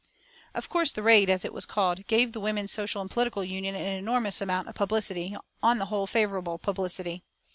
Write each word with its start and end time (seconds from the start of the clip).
Of 0.55 0.67
course 0.67 0.91
the 0.91 1.03
raid, 1.03 1.29
as 1.29 1.45
it 1.45 1.53
was 1.53 1.67
called, 1.67 2.07
gave 2.07 2.31
the 2.31 2.39
Women's 2.39 2.71
Social 2.71 3.01
and 3.03 3.11
Political 3.11 3.43
Union 3.43 3.75
an 3.75 3.85
enormous 3.99 4.41
amount 4.41 4.67
of 4.67 4.73
publicity, 4.73 5.37
on 5.61 5.77
the 5.77 5.85
whole, 5.93 6.07
favourable 6.07 6.57
publicity. 6.57 7.21